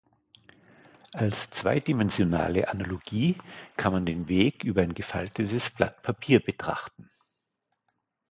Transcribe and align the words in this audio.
Als 1.13 1.51
zweidimensionale 1.51 2.69
Analogie 2.69 3.37
kann 3.77 3.93
man 3.93 4.07
den 4.07 4.27
Weg 4.27 4.63
über 4.63 4.81
ein 4.81 4.95
gefaltetes 4.95 5.69
Blatt 5.69 6.01
Papier 6.01 6.39
betrachten. 6.39 7.07